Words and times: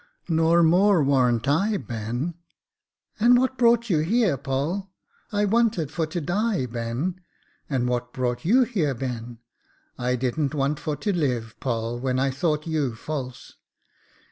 Nor 0.27 0.63
more 0.63 1.03
warn't 1.03 1.47
I, 1.47 1.77
Ben.'' 1.77 2.33
And 3.19 3.37
what 3.37 3.55
brought 3.55 3.87
you 3.87 3.99
here, 3.99 4.35
Poll?'' 4.35 4.89
I 5.31 5.45
wanted 5.45 5.91
for 5.91 6.07
to 6.07 6.19
die, 6.19 6.65
Ben. 6.65 7.21
And 7.69 7.87
what 7.87 8.11
brought 8.11 8.43
you 8.43 8.63
here, 8.63 8.95
Ben?'"' 8.95 9.37
I 9.99 10.15
didn't 10.15 10.55
want 10.55 10.79
for 10.79 10.95
to 10.95 11.13
live. 11.13 11.53
Poll, 11.59 11.99
when 11.99 12.17
I 12.17 12.31
thought 12.31 12.65
you 12.65 12.95
false.' 12.95 13.53